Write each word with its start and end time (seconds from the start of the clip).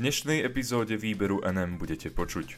dnešnej 0.00 0.40
epizóde 0.48 0.96
výberu 0.96 1.44
NM 1.44 1.76
budete 1.76 2.08
počuť. 2.08 2.56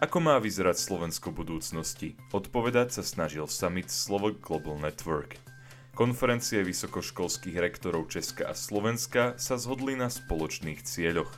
Ako 0.00 0.24
má 0.24 0.40
vyzerať 0.40 0.80
Slovensko 0.80 1.28
budúcnosti? 1.28 2.16
Odpovedať 2.32 2.96
sa 2.96 3.02
snažil 3.04 3.44
summit 3.44 3.92
Slovak 3.92 4.40
Global 4.40 4.80
Network. 4.80 5.36
Konferencie 5.92 6.64
vysokoškolských 6.64 7.60
rektorov 7.60 8.08
Česka 8.08 8.48
a 8.48 8.56
Slovenska 8.56 9.36
sa 9.36 9.60
zhodli 9.60 10.00
na 10.00 10.08
spoločných 10.08 10.80
cieľoch. 10.80 11.28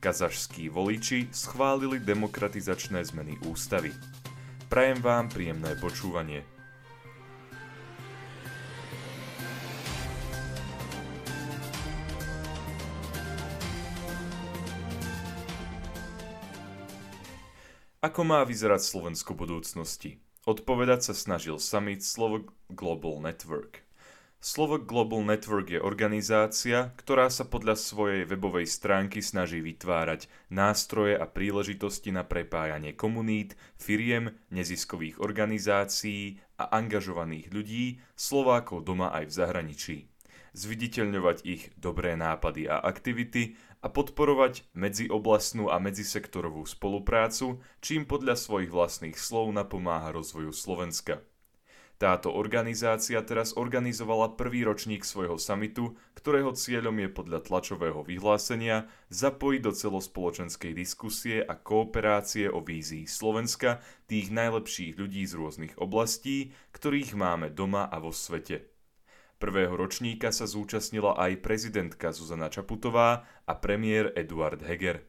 Kazašskí 0.00 0.72
voliči 0.72 1.28
schválili 1.28 2.00
demokratizačné 2.00 3.04
zmeny 3.04 3.44
ústavy. 3.44 3.92
Prajem 4.72 5.04
vám 5.04 5.28
príjemné 5.28 5.76
počúvanie. 5.76 6.51
Ako 18.02 18.26
má 18.26 18.42
vyzerať 18.42 18.82
Slovensko 18.82 19.38
budúcnosti? 19.38 20.18
Odpovedať 20.42 21.06
sa 21.06 21.14
snažil 21.14 21.62
summit 21.62 22.02
Slovak 22.02 22.50
Global 22.66 23.22
Network. 23.22 23.86
Slovak 24.42 24.90
Global 24.90 25.22
Network 25.22 25.70
je 25.70 25.78
organizácia, 25.78 26.90
ktorá 26.98 27.30
sa 27.30 27.46
podľa 27.46 27.78
svojej 27.78 28.26
webovej 28.26 28.66
stránky 28.66 29.22
snaží 29.22 29.62
vytvárať 29.62 30.26
nástroje 30.50 31.14
a 31.14 31.30
príležitosti 31.30 32.10
na 32.10 32.26
prepájanie 32.26 32.90
komunít, 32.98 33.54
firiem, 33.78 34.34
neziskových 34.50 35.22
organizácií 35.22 36.42
a 36.58 36.74
angažovaných 36.74 37.54
ľudí, 37.54 38.02
Slovákov 38.18 38.82
doma 38.82 39.14
aj 39.14 39.30
v 39.30 39.36
zahraničí 39.38 39.96
zviditeľňovať 40.52 41.36
ich 41.48 41.72
dobré 41.80 42.12
nápady 42.12 42.68
a 42.68 42.84
aktivity 42.84 43.56
a 43.82 43.90
podporovať 43.90 44.64
medzioblastnú 44.78 45.66
a 45.68 45.82
medzisektorovú 45.82 46.62
spoluprácu, 46.64 47.58
čím 47.82 48.06
podľa 48.06 48.38
svojich 48.38 48.70
vlastných 48.70 49.18
slov 49.18 49.50
napomáha 49.50 50.14
rozvoju 50.14 50.54
Slovenska. 50.54 51.26
Táto 52.02 52.34
organizácia 52.34 53.22
teraz 53.22 53.54
organizovala 53.54 54.34
prvý 54.34 54.66
ročník 54.66 55.06
svojho 55.06 55.38
samitu, 55.38 55.94
ktorého 56.18 56.50
cieľom 56.50 56.98
je 56.98 57.06
podľa 57.06 57.46
tlačového 57.46 58.02
vyhlásenia 58.02 58.90
zapojiť 59.14 59.60
do 59.62 59.70
celospoločenskej 59.70 60.74
diskusie 60.74 61.38
a 61.38 61.54
kooperácie 61.54 62.50
o 62.50 62.58
vízii 62.58 63.06
Slovenska 63.06 63.78
tých 64.10 64.34
najlepších 64.34 64.98
ľudí 64.98 65.22
z 65.30 65.38
rôznych 65.38 65.78
oblastí, 65.78 66.50
ktorých 66.74 67.14
máme 67.14 67.54
doma 67.54 67.86
a 67.86 68.02
vo 68.02 68.10
svete. 68.10 68.71
Prvého 69.42 69.74
ročníka 69.74 70.30
sa 70.30 70.46
zúčastnila 70.46 71.18
aj 71.18 71.42
prezidentka 71.42 72.14
Zuzana 72.14 72.46
Čaputová 72.46 73.26
a 73.42 73.52
premiér 73.58 74.14
Eduard 74.14 74.62
Heger. 74.62 75.02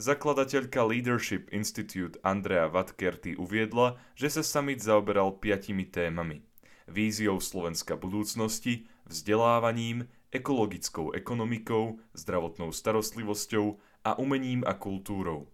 Zakladateľka 0.00 0.80
Leadership 0.80 1.52
Institute 1.52 2.16
Andrea 2.24 2.72
Vatkerty 2.72 3.36
uviedla, 3.36 4.00
že 4.16 4.32
sa 4.32 4.40
summit 4.40 4.80
zaoberal 4.80 5.36
piatimi 5.44 5.84
témami. 5.84 6.40
Víziou 6.88 7.36
Slovenska 7.36 8.00
budúcnosti, 8.00 8.88
vzdelávaním, 9.04 10.08
ekologickou 10.32 11.12
ekonomikou, 11.12 12.00
zdravotnou 12.16 12.72
starostlivosťou 12.72 13.76
a 14.08 14.16
umením 14.16 14.64
a 14.64 14.72
kultúrou. 14.72 15.52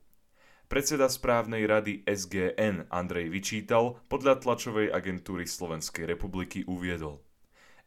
Predseda 0.71 1.11
správnej 1.11 1.67
rady 1.67 2.07
SGN 2.07 2.87
Andrej 2.87 3.35
Vyčítal 3.35 3.99
podľa 4.07 4.39
tlačovej 4.47 4.95
agentúry 4.95 5.43
Slovenskej 5.43 6.07
republiky 6.07 6.63
uviedol– 6.71 7.19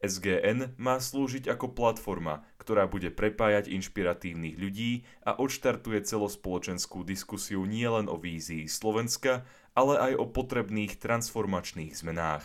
SGN 0.04 0.76
má 0.76 1.00
slúžiť 1.00 1.48
ako 1.48 1.72
platforma, 1.72 2.44
ktorá 2.60 2.92
bude 2.92 3.08
prepájať 3.08 3.72
inšpiratívnych 3.72 4.60
ľudí 4.60 5.08
a 5.24 5.40
odštartuje 5.40 6.04
celospoločenskú 6.04 7.08
diskusiu 7.08 7.64
nielen 7.64 8.12
o 8.12 8.20
vízii 8.20 8.68
Slovenska, 8.68 9.48
ale 9.72 9.96
aj 9.96 10.14
o 10.20 10.26
potrebných 10.28 11.00
transformačných 11.00 11.96
zmenách. 11.96 12.44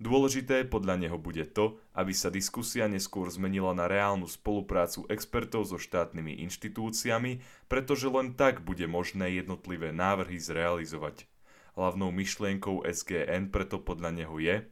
Dôležité 0.00 0.64
podľa 0.64 0.96
neho 0.96 1.20
bude 1.20 1.44
to, 1.44 1.76
aby 1.92 2.16
sa 2.16 2.32
diskusia 2.32 2.88
neskôr 2.88 3.28
zmenila 3.28 3.76
na 3.76 3.84
reálnu 3.84 4.24
spoluprácu 4.24 5.04
expertov 5.12 5.68
so 5.68 5.76
štátnymi 5.76 6.40
inštitúciami, 6.48 7.44
pretože 7.68 8.08
len 8.08 8.32
tak 8.32 8.64
bude 8.64 8.88
možné 8.88 9.36
jednotlivé 9.36 9.92
návrhy 9.92 10.40
zrealizovať. 10.40 11.28
Hlavnou 11.76 12.08
myšlienkou 12.16 12.80
SGN 12.88 13.52
preto 13.52 13.76
podľa 13.76 14.24
neho 14.24 14.40
je, 14.40 14.64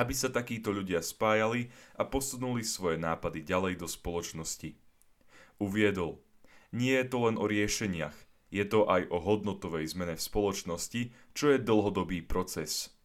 aby 0.00 0.16
sa 0.16 0.32
takíto 0.32 0.72
ľudia 0.72 1.04
spájali 1.04 1.68
a 2.00 2.08
posunuli 2.08 2.64
svoje 2.64 2.96
nápady 2.96 3.44
ďalej 3.44 3.84
do 3.84 3.84
spoločnosti. 3.84 4.72
Uviedol, 5.60 6.24
nie 6.72 6.96
je 6.96 7.06
to 7.12 7.28
len 7.28 7.36
o 7.36 7.44
riešeniach, 7.44 8.16
je 8.48 8.64
to 8.64 8.88
aj 8.88 9.12
o 9.12 9.20
hodnotovej 9.20 9.84
zmene 9.92 10.16
v 10.16 10.24
spoločnosti, 10.24 11.02
čo 11.36 11.52
je 11.52 11.58
dlhodobý 11.60 12.24
proces. 12.24 12.96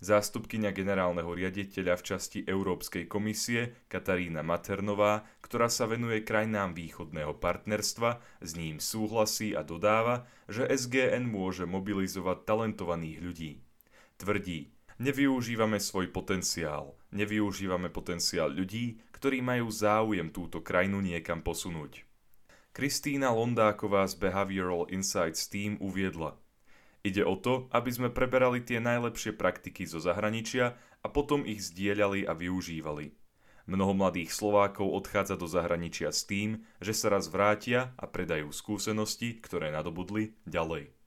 Zástupkyňa 0.00 0.72
generálneho 0.72 1.28
riaditeľa 1.28 2.00
v 2.00 2.06
časti 2.08 2.40
Európskej 2.48 3.04
komisie 3.04 3.84
Katarína 3.92 4.40
Maternová, 4.40 5.28
ktorá 5.44 5.68
sa 5.68 5.84
venuje 5.84 6.24
krajinám 6.24 6.72
východného 6.72 7.36
partnerstva, 7.36 8.16
s 8.40 8.50
ním 8.56 8.80
súhlasí 8.80 9.52
a 9.52 9.60
dodáva, 9.60 10.24
že 10.48 10.64
SGN 10.64 11.28
môže 11.28 11.68
mobilizovať 11.68 12.48
talentovaných 12.48 13.18
ľudí. 13.20 13.52
Tvrdí, 14.16 14.72
Nevyužívame 15.00 15.80
svoj 15.80 16.12
potenciál. 16.12 16.92
Nevyužívame 17.16 17.88
potenciál 17.88 18.52
ľudí, 18.52 19.00
ktorí 19.16 19.40
majú 19.40 19.72
záujem 19.72 20.28
túto 20.28 20.60
krajinu 20.60 21.00
niekam 21.00 21.40
posunúť. 21.40 22.04
Kristýna 22.76 23.32
Londáková 23.32 24.04
z 24.04 24.20
Behavioral 24.20 24.92
Insights 24.92 25.48
Team 25.48 25.80
uviedla 25.80 26.36
Ide 27.00 27.24
o 27.24 27.32
to, 27.40 27.72
aby 27.72 27.88
sme 27.88 28.12
preberali 28.12 28.60
tie 28.60 28.76
najlepšie 28.76 29.40
praktiky 29.40 29.88
zo 29.88 30.04
zahraničia 30.04 30.76
a 31.00 31.06
potom 31.08 31.48
ich 31.48 31.64
zdieľali 31.64 32.28
a 32.28 32.36
využívali. 32.36 33.16
Mnoho 33.72 33.96
mladých 33.96 34.36
Slovákov 34.36 34.84
odchádza 34.84 35.40
do 35.40 35.48
zahraničia 35.48 36.12
s 36.12 36.28
tým, 36.28 36.60
že 36.76 36.92
sa 36.92 37.08
raz 37.08 37.32
vrátia 37.32 37.96
a 37.96 38.04
predajú 38.04 38.52
skúsenosti, 38.52 39.40
ktoré 39.40 39.72
nadobudli, 39.72 40.36
ďalej. 40.44 40.99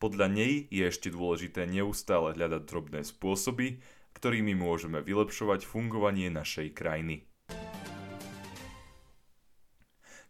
Podľa 0.00 0.32
nej 0.32 0.64
je 0.72 0.88
ešte 0.88 1.12
dôležité 1.12 1.68
neustále 1.68 2.32
hľadať 2.32 2.62
drobné 2.64 3.04
spôsoby, 3.04 3.84
ktorými 4.16 4.56
môžeme 4.56 5.04
vylepšovať 5.04 5.68
fungovanie 5.68 6.32
našej 6.32 6.72
krajiny. 6.72 7.28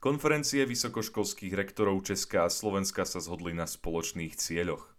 Konferencie 0.03 0.66
vysokoškolských 0.66 1.54
rektorov 1.54 2.03
Česka 2.03 2.48
a 2.48 2.50
Slovenska 2.50 3.06
sa 3.06 3.22
zhodli 3.22 3.54
na 3.54 3.70
spoločných 3.70 4.34
cieľoch. 4.34 4.89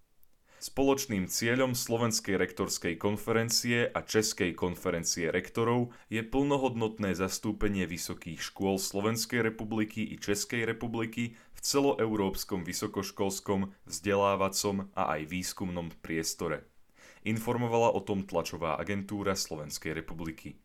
Spoločným 0.62 1.26
cieľom 1.26 1.74
Slovenskej 1.74 2.38
rektorskej 2.38 3.02
konferencie 3.02 3.90
a 3.90 4.06
Českej 4.06 4.54
konferencie 4.54 5.34
rektorov 5.34 5.90
je 6.06 6.22
plnohodnotné 6.22 7.18
zastúpenie 7.18 7.90
vysokých 7.90 8.38
škôl 8.38 8.78
Slovenskej 8.78 9.42
republiky 9.42 10.06
i 10.06 10.22
Českej 10.22 10.70
republiky 10.70 11.34
v 11.34 11.60
celoeurópskom 11.66 12.62
vysokoškolskom, 12.62 13.74
vzdelávacom 13.90 14.86
a 14.94 15.18
aj 15.18 15.34
výskumnom 15.34 15.90
priestore. 15.98 16.70
Informovala 17.26 17.98
o 17.98 18.06
tom 18.06 18.30
tlačová 18.30 18.78
agentúra 18.78 19.34
Slovenskej 19.34 19.98
republiky. 19.98 20.62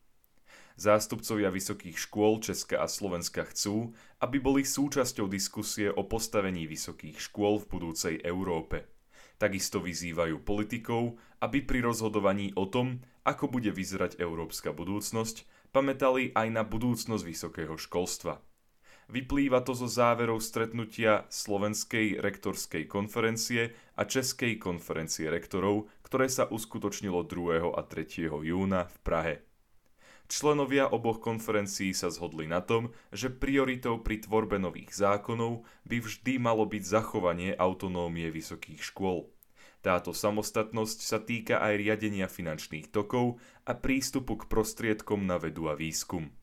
Zástupcovia 0.77 1.49
vysokých 1.49 1.97
škôl 1.97 2.45
Česka 2.45 2.85
a 2.85 2.87
Slovenska 2.93 3.49
chcú, 3.49 3.97
aby 4.21 4.45
boli 4.45 4.61
súčasťou 4.61 5.25
diskusie 5.25 5.89
o 5.89 6.05
postavení 6.05 6.69
vysokých 6.69 7.17
škôl 7.17 7.65
v 7.65 7.81
budúcej 7.81 8.21
Európe– 8.21 8.85
Takisto 9.37 9.85
vyzývajú 9.85 10.41
politikov, 10.41 11.21
aby 11.45 11.61
pri 11.61 11.85
rozhodovaní 11.85 12.57
o 12.57 12.65
tom, 12.65 13.05
ako 13.29 13.53
bude 13.53 13.69
vyzerať 13.69 14.17
európska 14.17 14.73
budúcnosť, 14.73 15.45
pamätali 15.77 16.33
aj 16.33 16.49
na 16.49 16.65
budúcnosť 16.65 17.25
vysokého 17.25 17.77
školstva. 17.77 18.41
Vyplýva 19.07 19.63
to 19.63 19.71
zo 19.71 19.87
záverov 19.87 20.43
stretnutia 20.43 21.31
Slovenskej 21.31 22.19
rektorskej 22.19 22.91
konferencie 22.91 23.71
a 23.95 24.03
Českej 24.03 24.59
konferencie 24.59 25.31
rektorov, 25.31 25.87
ktoré 26.03 26.27
sa 26.27 26.51
uskutočnilo 26.51 27.23
2. 27.23 27.71
a 27.71 27.83
3. 27.87 28.27
júna 28.27 28.91
v 28.91 28.97
Prahe. 29.07 29.46
Členovia 30.27 30.91
oboch 30.91 31.23
konferencií 31.23 31.95
sa 31.95 32.11
zhodli 32.11 32.51
na 32.51 32.59
tom, 32.59 32.91
že 33.15 33.31
prioritou 33.31 34.03
pri 34.03 34.27
tvorbe 34.27 34.59
nových 34.59 34.91
zákonov 34.91 35.63
by 35.87 36.03
vždy 36.03 36.43
malo 36.43 36.67
byť 36.67 36.83
zachovanie 36.83 37.55
autonómie 37.55 38.27
vysokých 38.35 38.83
škôl. 38.83 39.31
Táto 39.87 40.11
samostatnosť 40.11 40.99
sa 40.99 41.23
týka 41.23 41.63
aj 41.63 41.79
riadenia 41.79 42.27
finančných 42.27 42.91
tokov 42.91 43.39
a 43.63 43.79
prístupu 43.79 44.43
k 44.43 44.51
prostriedkom 44.51 45.23
na 45.23 45.39
vedu 45.39 45.71
a 45.71 45.79
výskum. 45.79 46.35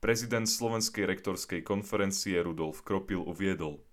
Prezident 0.00 0.48
Slovenskej 0.48 1.04
rektorskej 1.04 1.60
konferencie 1.60 2.40
Rudolf 2.40 2.80
Kropil 2.80 3.20
uviedol 3.20 3.84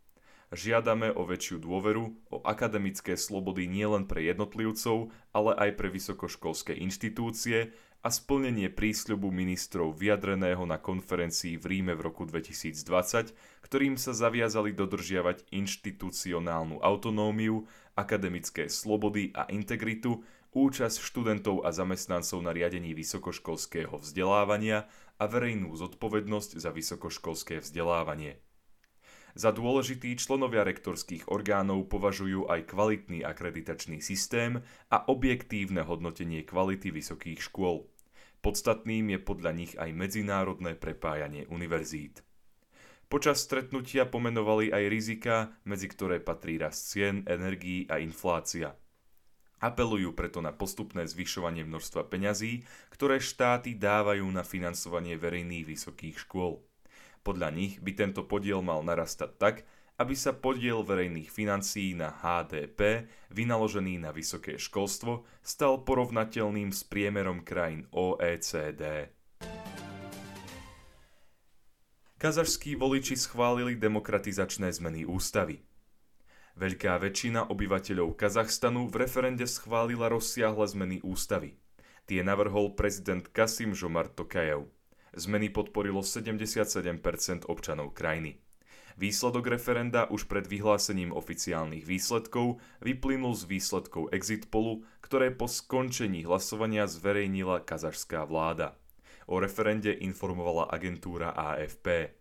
Žiadame 0.51 1.15
o 1.15 1.23
väčšiu 1.23 1.63
dôveru, 1.63 2.11
o 2.27 2.43
akademické 2.43 3.15
slobody 3.15 3.71
nielen 3.71 4.03
pre 4.03 4.19
jednotlivcov, 4.27 5.07
ale 5.31 5.55
aj 5.55 5.79
pre 5.79 5.87
vysokoškolské 5.87 6.75
inštitúcie 6.75 7.71
a 8.01 8.09
splnenie 8.09 8.73
prísľubu 8.73 9.29
ministrov 9.29 9.93
vyjadreného 9.93 10.65
na 10.65 10.81
konferencii 10.81 11.61
v 11.61 11.65
Ríme 11.69 11.93
v 11.93 12.09
roku 12.09 12.25
2020, 12.25 13.37
ktorým 13.61 13.93
sa 14.01 14.17
zaviazali 14.17 14.73
dodržiavať 14.73 15.45
inštitucionálnu 15.53 16.81
autonómiu, 16.81 17.69
akademické 17.93 18.65
slobody 18.73 19.29
a 19.37 19.45
integritu, 19.53 20.25
účasť 20.51 20.97
študentov 20.97 21.61
a 21.61 21.69
zamestnancov 21.69 22.41
na 22.41 22.51
riadení 22.51 22.97
vysokoškolského 22.97 24.01
vzdelávania 24.01 24.89
a 25.21 25.23
verejnú 25.29 25.77
zodpovednosť 25.77 26.57
za 26.57 26.73
vysokoškolské 26.73 27.61
vzdelávanie. 27.61 28.41
Za 29.31 29.55
dôležitý 29.55 30.11
členovia 30.19 30.67
rektorských 30.67 31.31
orgánov 31.31 31.87
považujú 31.87 32.51
aj 32.51 32.67
kvalitný 32.67 33.23
akreditačný 33.23 34.03
systém 34.03 34.59
a 34.91 35.07
objektívne 35.07 35.87
hodnotenie 35.87 36.43
kvality 36.43 36.91
vysokých 36.91 37.39
škôl. 37.39 37.87
Podstatným 38.41 39.13
je 39.13 39.19
podľa 39.21 39.51
nich 39.53 39.73
aj 39.77 39.93
medzinárodné 39.93 40.73
prepájanie 40.73 41.45
univerzít. 41.53 42.25
Počas 43.05 43.43
stretnutia 43.45 44.09
pomenovali 44.09 44.73
aj 44.73 44.83
rizika, 44.89 45.35
medzi 45.61 45.85
ktoré 45.85 46.17
patrí 46.17 46.57
rast 46.57 46.89
cien, 46.89 47.21
energií 47.29 47.85
a 47.85 48.01
inflácia. 48.01 48.73
Apelujú 49.61 50.17
preto 50.17 50.41
na 50.41 50.49
postupné 50.49 51.05
zvyšovanie 51.05 51.61
množstva 51.61 52.09
peňazí, 52.09 52.65
ktoré 52.89 53.21
štáty 53.21 53.77
dávajú 53.77 54.25
na 54.25 54.41
financovanie 54.41 55.21
verejných 55.21 55.69
vysokých 55.69 56.25
škôl. 56.25 56.65
Podľa 57.21 57.53
nich 57.53 57.77
by 57.77 57.93
tento 57.93 58.25
podiel 58.25 58.65
mal 58.65 58.81
narastať 58.81 59.37
tak, 59.37 59.55
aby 60.01 60.17
sa 60.17 60.33
podiel 60.33 60.81
verejných 60.81 61.29
financií 61.29 61.93
na 61.93 62.09
HDP 62.09 63.05
vynaložený 63.29 64.01
na 64.01 64.09
vysoké 64.09 64.57
školstvo 64.57 65.29
stal 65.45 65.85
porovnateľným 65.85 66.73
s 66.73 66.81
priemerom 66.81 67.45
krajín 67.45 67.85
OECD. 67.93 69.13
Kazašskí 72.17 72.77
voliči 72.81 73.13
schválili 73.13 73.77
demokratizačné 73.77 74.73
zmeny 74.73 75.05
ústavy. 75.05 75.61
Veľká 76.57 76.97
väčšina 76.97 77.49
obyvateľov 77.53 78.17
Kazachstanu 78.17 78.89
v 78.89 79.05
referende 79.05 79.45
schválila 79.45 80.09
rozsiahle 80.09 80.65
zmeny 80.65 80.97
ústavy. 81.05 81.61
Tie 82.09 82.25
navrhol 82.25 82.73
prezident 82.73 83.25
Kasim 83.29 83.77
Žomar 83.77 84.09
Tokajev. 84.09 84.65
Zmeny 85.13 85.53
podporilo 85.53 86.01
77% 86.01 87.45
občanov 87.45 87.93
krajiny. 87.93 88.41
Výsledok 88.99 89.47
referenda 89.47 90.07
už 90.11 90.27
pred 90.27 90.47
vyhlásením 90.47 91.15
oficiálnych 91.15 91.87
výsledkov 91.87 92.59
vyplynul 92.83 93.35
z 93.35 93.43
výsledkov 93.47 94.11
exit 94.11 94.51
polu, 94.51 94.83
ktoré 94.99 95.31
po 95.31 95.47
skončení 95.47 96.23
hlasovania 96.27 96.87
zverejnila 96.87 97.63
kazašská 97.63 98.23
vláda. 98.27 98.75
O 99.27 99.39
referende 99.39 99.93
informovala 99.95 100.67
agentúra 100.67 101.31
AFP. 101.31 102.15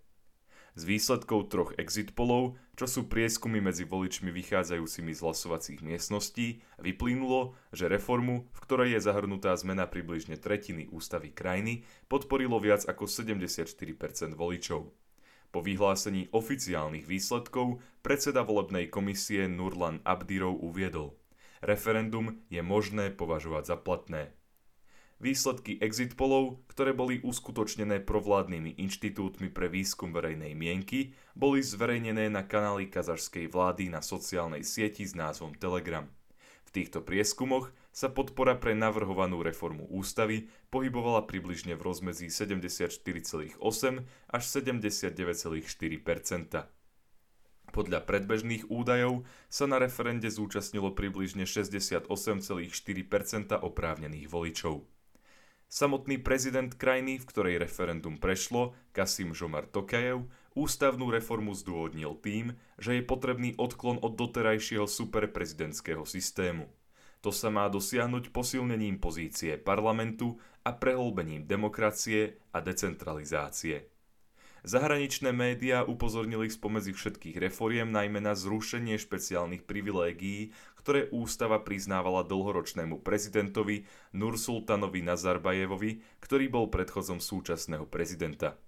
Z 0.79 0.87
výsledkov 0.87 1.51
troch 1.51 1.75
exit 1.83 2.15
polov, 2.15 2.55
čo 2.79 2.87
sú 2.87 3.11
prieskumy 3.11 3.59
medzi 3.59 3.83
voličmi 3.83 4.31
vychádzajúcimi 4.31 5.11
z 5.11 5.21
hlasovacích 5.21 5.81
miestností, 5.83 6.63
vyplynulo, 6.79 7.59
že 7.75 7.91
reformu, 7.91 8.47
v 8.55 8.59
ktorej 8.63 8.95
je 8.95 9.01
zahrnutá 9.03 9.51
zmena 9.59 9.91
približne 9.91 10.39
tretiny 10.39 10.87
ústavy 10.89 11.35
krajiny, 11.35 11.83
podporilo 12.07 12.63
viac 12.63 12.87
ako 12.87 13.11
74% 13.11 14.39
voličov. 14.39 14.95
Po 15.51 15.59
vyhlásení 15.67 16.31
oficiálnych 16.31 17.11
výsledkov 17.11 17.83
predseda 18.07 18.47
volebnej 18.47 18.87
komisie 18.87 19.51
Nurlan 19.51 19.99
Abdirov 20.07 20.63
uviedol, 20.63 21.19
referendum 21.59 22.39
je 22.47 22.63
možné 22.63 23.11
považovať 23.11 23.65
za 23.67 23.77
platné. 23.77 24.31
Výsledky 25.21 25.77
exit 25.85 26.17
polov, 26.17 26.65
ktoré 26.73 26.97
boli 26.97 27.21
uskutočnené 27.21 28.01
provládnymi 28.09 28.81
inštitútmi 28.81 29.53
pre 29.53 29.69
výskum 29.69 30.17
verejnej 30.17 30.57
mienky, 30.57 31.13
boli 31.37 31.61
zverejnené 31.61 32.33
na 32.33 32.41
kanáli 32.41 32.89
kazašskej 32.89 33.53
vlády 33.53 33.93
na 33.93 34.01
sociálnej 34.01 34.65
sieti 34.65 35.05
s 35.05 35.13
názvom 35.13 35.53
Telegram. 35.61 36.09
V 36.65 36.71
týchto 36.73 37.05
prieskumoch 37.05 37.69
sa 37.91 38.09
podpora 38.09 38.55
pre 38.55 38.79
navrhovanú 38.79 39.43
reformu 39.43 39.91
ústavy 39.91 40.47
pohybovala 40.71 41.27
približne 41.27 41.75
v 41.75 41.83
rozmedzi 41.83 42.31
74,8 42.31 43.59
až 44.31 44.43
79,4% 44.43 46.71
podľa 47.71 48.03
predbežných 48.03 48.67
údajov 48.67 49.23
sa 49.47 49.71
na 49.71 49.79
referende 49.79 50.27
zúčastnilo 50.27 50.91
približne 50.93 51.47
68,4% 51.47 52.11
oprávnených 53.55 54.27
voličov. 54.27 54.83
Samotný 55.71 56.19
prezident 56.19 56.75
krajiny, 56.75 57.23
v 57.23 57.29
ktorej 57.31 57.63
referendum 57.63 58.19
prešlo, 58.19 58.75
Kasim 58.91 59.31
Žomar 59.31 59.71
Tokajev, 59.71 60.27
ústavnú 60.59 61.15
reformu 61.15 61.55
zdôvodnil 61.55 62.19
tým, 62.19 62.59
že 62.75 62.99
je 62.99 63.07
potrebný 63.07 63.55
odklon 63.55 64.03
od 64.03 64.19
doterajšieho 64.19 64.91
superprezidentského 64.91 66.03
systému. 66.03 66.67
To 67.21 67.29
sa 67.29 67.53
má 67.53 67.69
dosiahnuť 67.69 68.33
posilnením 68.33 68.97
pozície 68.97 69.61
parlamentu 69.61 70.41
a 70.65 70.73
prehlbením 70.73 71.45
demokracie 71.45 72.41
a 72.57 72.65
decentralizácie. 72.65 73.93
Zahraničné 74.61 75.33
médiá 75.33 75.89
upozornili 75.89 76.53
spomedzi 76.53 76.93
všetkých 76.93 77.41
reforiem 77.41 77.89
najmä 77.89 78.21
na 78.21 78.37
zrušenie 78.37 79.01
špeciálnych 79.01 79.65
privilégií, 79.65 80.53
ktoré 80.77 81.09
ústava 81.17 81.65
priznávala 81.65 82.29
dlhoročnému 82.29 83.01
prezidentovi 83.01 83.89
Nursultanovi 84.13 85.01
Nazarbajevovi, 85.01 86.21
ktorý 86.21 86.53
bol 86.53 86.69
predchozom 86.69 87.25
súčasného 87.25 87.89
prezidenta. 87.89 88.61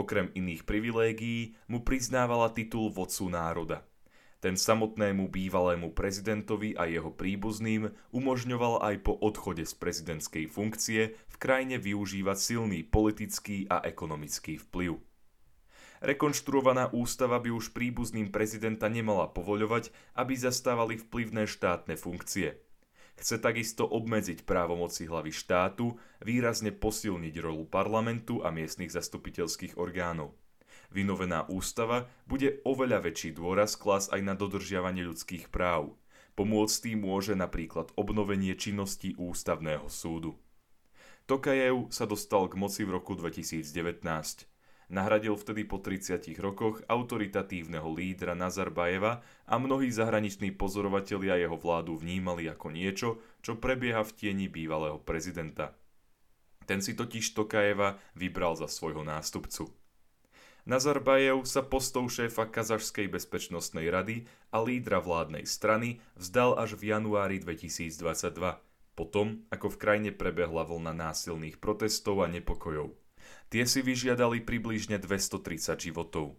Okrem 0.00 0.32
iných 0.32 0.64
privilégií 0.64 1.56
mu 1.68 1.84
priznávala 1.84 2.48
titul 2.52 2.88
vodcu 2.88 3.28
národa. 3.28 3.84
Ten 4.38 4.54
samotnému 4.54 5.34
bývalému 5.34 5.90
prezidentovi 5.98 6.78
a 6.78 6.86
jeho 6.86 7.10
príbuzným 7.10 7.90
umožňoval 8.14 8.86
aj 8.86 9.02
po 9.02 9.18
odchode 9.18 9.66
z 9.66 9.74
prezidentskej 9.74 10.46
funkcie 10.46 11.18
v 11.18 11.36
krajine 11.42 11.82
využívať 11.82 12.38
silný 12.38 12.86
politický 12.86 13.66
a 13.66 13.82
ekonomický 13.82 14.62
vplyv. 14.62 15.02
Rekonštruovaná 15.98 16.94
ústava 16.94 17.42
by 17.42 17.50
už 17.50 17.74
príbuzným 17.74 18.30
prezidenta 18.30 18.86
nemala 18.86 19.26
povoľovať, 19.26 19.90
aby 20.14 20.38
zastávali 20.38 20.94
vplyvné 21.02 21.50
štátne 21.50 21.98
funkcie. 21.98 22.62
Chce 23.18 23.42
takisto 23.42 23.82
obmedziť 23.82 24.46
právomoci 24.46 25.10
hlavy 25.10 25.34
štátu, 25.34 25.98
výrazne 26.22 26.70
posilniť 26.70 27.34
rolu 27.42 27.66
parlamentu 27.66 28.46
a 28.46 28.54
miestnych 28.54 28.94
zastupiteľských 28.94 29.74
orgánov. 29.74 30.38
Vynovená 30.88 31.44
ústava 31.52 32.08
bude 32.24 32.64
oveľa 32.64 33.04
väčší 33.04 33.36
dôraz 33.36 33.76
klas 33.76 34.08
aj 34.08 34.24
na 34.24 34.32
dodržiavanie 34.32 35.04
ľudských 35.04 35.52
práv. 35.52 35.96
Pomôcť 36.32 36.76
tým 36.88 37.04
môže 37.04 37.36
napríklad 37.36 37.92
obnovenie 37.98 38.56
činnosti 38.56 39.12
ústavného 39.18 39.90
súdu. 39.92 40.38
Tokajev 41.28 41.92
sa 41.92 42.08
dostal 42.08 42.48
k 42.48 42.56
moci 42.56 42.88
v 42.88 42.96
roku 42.96 43.12
2019. 43.12 44.00
Nahradil 44.88 45.36
vtedy 45.36 45.68
po 45.68 45.76
30 45.84 46.24
rokoch 46.40 46.80
autoritatívneho 46.88 47.92
lídra 47.92 48.32
Nazarbajeva 48.32 49.20
a 49.44 49.54
mnohí 49.60 49.92
zahraniční 49.92 50.56
pozorovatelia 50.56 51.36
jeho 51.36 51.60
vládu 51.60 52.00
vnímali 52.00 52.48
ako 52.48 52.72
niečo, 52.72 53.08
čo 53.44 53.60
prebieha 53.60 54.00
v 54.00 54.14
tieni 54.16 54.48
bývalého 54.48 54.96
prezidenta. 54.96 55.76
Ten 56.64 56.80
si 56.80 56.96
totiž 56.96 57.36
Tokajeva 57.36 58.00
vybral 58.16 58.56
za 58.56 58.64
svojho 58.64 59.04
nástupcu. 59.04 59.68
Nazarbajev 60.68 61.48
sa 61.48 61.64
postov 61.64 62.12
šéfa 62.12 62.44
Kazašskej 62.44 63.08
bezpečnostnej 63.08 63.88
rady 63.88 64.28
a 64.52 64.60
lídra 64.60 65.00
vládnej 65.00 65.48
strany 65.48 66.04
vzdal 66.12 66.60
až 66.60 66.76
v 66.76 66.92
januári 66.92 67.40
2022, 67.40 68.36
potom 68.92 69.48
ako 69.48 69.72
v 69.72 69.80
krajine 69.80 70.10
prebehla 70.12 70.68
vlna 70.68 70.92
násilných 70.92 71.56
protestov 71.56 72.20
a 72.20 72.28
nepokojov. 72.28 72.92
Tie 73.48 73.64
si 73.64 73.80
vyžiadali 73.80 74.44
približne 74.44 75.00
230 75.00 75.88
životov. 75.88 76.36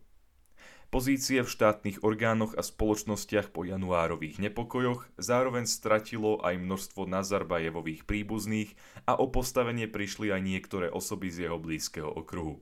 Pozície 0.93 1.41
v 1.41 1.49
štátnych 1.49 2.05
orgánoch 2.05 2.53
a 2.53 2.61
spoločnostiach 2.61 3.49
po 3.49 3.65
januárových 3.65 4.37
nepokojoch 4.37 5.09
zároveň 5.17 5.65
stratilo 5.65 6.37
aj 6.45 6.53
množstvo 6.61 7.09
Nazarbajevových 7.09 8.05
príbuzných 8.05 8.77
a 9.09 9.17
o 9.17 9.25
postavenie 9.25 9.89
prišli 9.89 10.29
aj 10.29 10.41
niektoré 10.45 10.87
osoby 10.93 11.33
z 11.33 11.49
jeho 11.49 11.57
blízkeho 11.57 12.13
okruhu. 12.13 12.61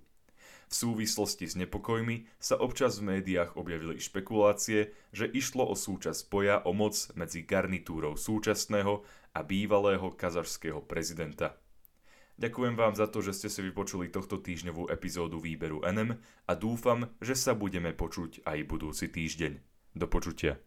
V 0.68 0.74
súvislosti 0.76 1.48
s 1.48 1.56
nepokojmi 1.56 2.28
sa 2.44 2.60
občas 2.60 3.00
v 3.00 3.16
médiách 3.16 3.56
objavili 3.56 4.04
špekulácie, 4.04 4.92
že 5.16 5.26
išlo 5.32 5.64
o 5.64 5.76
súčasť 5.80 6.28
boja 6.28 6.60
o 6.68 6.76
moc 6.76 6.96
medzi 7.16 7.48
garnitúrou 7.48 8.20
súčasného 8.20 9.08
a 9.32 9.40
bývalého 9.48 10.12
kazašského 10.12 10.84
prezidenta. 10.84 11.56
Ďakujem 12.38 12.76
vám 12.78 12.94
za 12.94 13.10
to, 13.10 13.26
že 13.26 13.34
ste 13.34 13.50
si 13.50 13.66
vypočuli 13.66 14.14
tohto 14.14 14.38
týždňovú 14.38 14.94
epizódu 14.94 15.42
výberu 15.42 15.82
NM 15.82 16.20
a 16.46 16.54
dúfam, 16.54 17.10
že 17.18 17.34
sa 17.34 17.58
budeme 17.58 17.96
počuť 17.98 18.46
aj 18.46 18.58
budúci 18.70 19.10
týždeň. 19.10 19.58
Do 19.98 20.06
počutia. 20.06 20.62